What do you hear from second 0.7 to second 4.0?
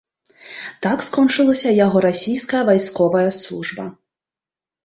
Так скончылася яго расійская вайсковая служба.